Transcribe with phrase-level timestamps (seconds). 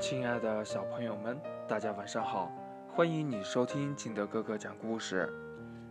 [0.00, 2.50] 亲爱的小朋友们，大家晚上好！
[2.88, 5.30] 欢迎你收听金德哥哥讲故事。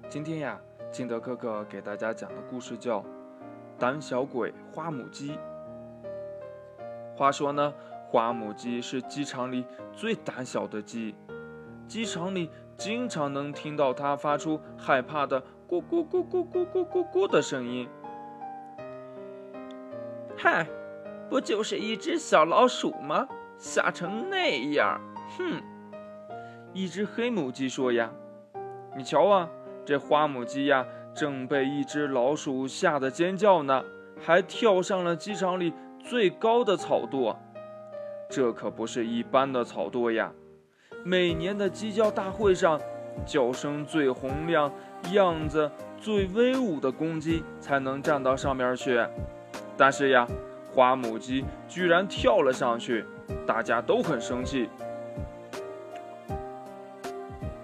[0.10, 0.60] 今天呀，
[0.92, 3.02] 金德哥哥给大家讲的故事叫
[3.78, 5.34] 《胆小鬼花母鸡》。
[7.16, 7.72] 话说呢，
[8.08, 11.14] 花母鸡是鸡场里最胆小的鸡，
[11.88, 15.40] 鸡场里经常能听到它发出害怕的
[15.70, 17.88] “咕咕咕咕咕咕咕咕”的声音。
[20.36, 20.68] 嗨，
[21.30, 23.28] 不就是一只小老鼠吗？
[23.60, 25.00] 吓成那样，
[25.38, 25.62] 哼！
[26.74, 28.10] 一只黑母鸡说：“呀，
[28.96, 29.50] 你瞧啊，
[29.84, 33.84] 这花母鸡呀，正被一只老鼠吓得尖叫呢，
[34.18, 37.36] 还跳上了鸡场里最高的草垛。
[38.30, 40.32] 这可不是一般的草垛呀！
[41.04, 42.80] 每年的鸡叫大会上，
[43.26, 44.72] 叫声最洪亮、
[45.12, 49.06] 样子最威武的公鸡才能站到上面去。
[49.76, 50.26] 但是呀，
[50.72, 53.04] 花母鸡居然跳了上去。”
[53.46, 54.70] 大家都很生气，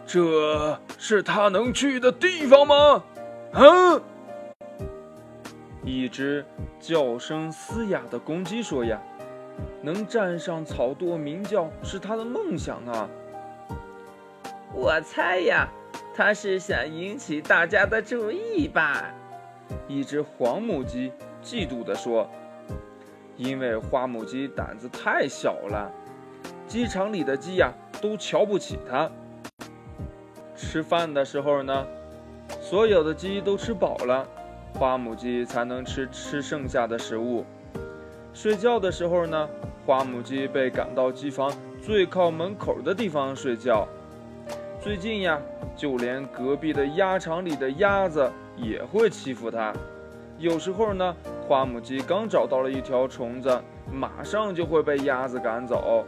[0.05, 3.03] 这是他能去的地方吗？
[3.53, 4.01] 啊！
[5.83, 6.43] 一只
[6.79, 9.01] 叫声嘶哑的公鸡说：“呀，
[9.81, 13.07] 能站上草垛鸣叫是他的梦想啊！”
[14.73, 15.67] 我猜呀，
[16.15, 19.13] 他是想引起大家的注意吧。
[19.87, 21.11] 一只黄母鸡
[21.43, 22.29] 嫉妒地说。
[23.37, 25.91] 因为花母鸡胆子太小了，
[26.67, 27.69] 鸡场里的鸡呀
[28.01, 29.11] 都瞧不起它。
[30.55, 31.85] 吃饭的时候呢，
[32.61, 34.25] 所有的鸡都吃饱了，
[34.73, 37.43] 花母鸡才能吃吃剩下的食物。
[38.33, 39.49] 睡觉的时候呢，
[39.85, 43.85] 花母鸡被赶到鸡房最靠门口的地方睡觉。
[44.81, 45.37] 最近呀，
[45.75, 49.73] 就连隔壁的鸭场里的鸭子也会欺负它。
[50.37, 51.13] 有时候呢。
[51.47, 56.03] 花母鸡刚找到了一条虫子，马上就会被鸭子赶走。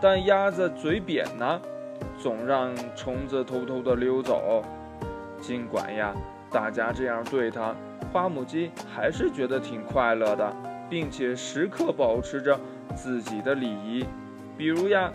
[0.00, 1.60] 但鸭子嘴扁呢，
[2.18, 4.62] 总让虫子偷偷的溜走。
[5.42, 6.14] 尽管呀，
[6.50, 7.74] 大家这样对它，
[8.10, 10.50] 花母鸡还是觉得挺快乐的，
[10.88, 12.58] 并且时刻保持着
[12.96, 14.06] 自己的礼仪。
[14.56, 15.12] 比如呀，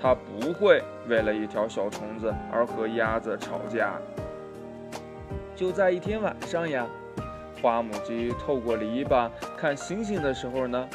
[0.00, 3.92] 它不会为了一条小虫子而和鸭子吵架。
[5.54, 6.86] 就在一天晚上呀。
[7.60, 10.88] 花母鸡透过篱笆看星星的时候呢，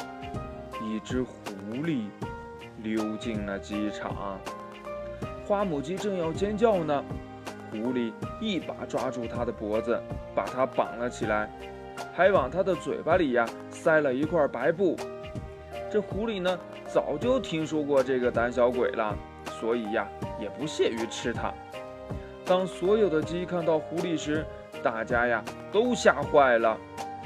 [0.81, 1.31] 一只狐
[1.83, 2.05] 狸
[2.81, 4.39] 溜进了鸡场。
[5.45, 7.03] 花母鸡正要尖叫呢，
[7.69, 10.01] 狐狸一把抓住它的脖子，
[10.33, 11.51] 把它绑了起来，
[12.13, 14.95] 还往它的嘴巴里呀塞了一块白布。
[15.91, 16.57] 这狐狸呢，
[16.87, 19.15] 早就听说过这个胆小鬼了，
[19.59, 20.07] 所以呀，
[20.39, 21.53] 也不屑于吃它。
[22.45, 24.45] 当所有的鸡看到狐狸时，
[24.83, 26.77] 大家呀都吓坏了。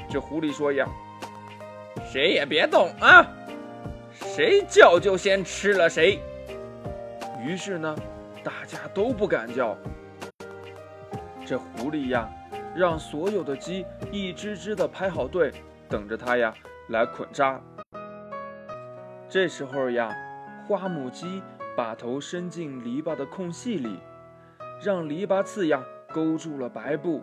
[0.08, 0.86] 这狐狸说呀
[2.10, 3.26] ：“谁也别动啊，
[4.12, 6.18] 谁叫就先吃了谁。”
[7.44, 7.94] 于是呢，
[8.42, 9.76] 大家都不敢叫。
[11.44, 12.28] 这狐狸呀，
[12.74, 15.52] 让所有的鸡一只只的排好队，
[15.88, 16.54] 等着它呀
[16.88, 17.60] 来捆扎。
[19.28, 20.14] 这时候呀，
[20.66, 21.42] 花母鸡
[21.76, 23.98] 把头伸进篱笆的空隙里，
[24.82, 25.82] 让篱笆刺呀
[26.12, 27.22] 勾住了白布。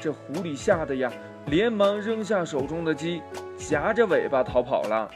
[0.00, 1.10] 这狐狸吓得呀，
[1.46, 3.20] 连忙扔下手中的鸡，
[3.56, 5.10] 夹着尾巴逃跑了。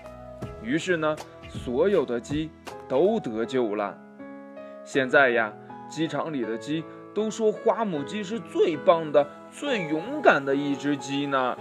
[0.60, 1.16] 于是呢，
[1.48, 2.50] 所有的鸡
[2.88, 3.96] 都得救了。
[4.84, 5.52] 现在呀，
[5.88, 6.84] 鸡场里的鸡
[7.14, 11.56] 都说花母鸡是最棒的、最勇敢的一只鸡呢。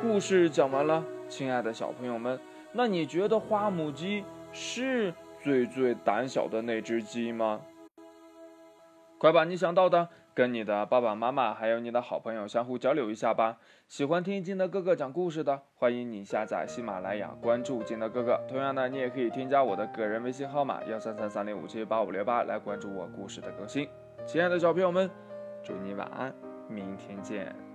[0.00, 2.38] 故事讲完了，亲爱的小朋友们，
[2.70, 7.60] 那你觉得花母鸡是最最胆小的那只鸡吗？
[9.18, 10.08] 快把你想到的。
[10.38, 13.58] 跟你的爸爸妈妈还有你的好朋友相互交流一下吧。
[13.88, 18.40] 喜欢听金德哥哥讲故事的，欢迎你下载喜马拉雅，关注金德哥哥。
[18.48, 23.88] 同样呢，你也可以添加我的个人微信号码幺三三三零五七八五六八来关注我故事的更新。
[24.26, 25.10] 亲爱的小朋友们，
[25.64, 26.32] 祝你晚安，
[26.68, 27.67] 明天见。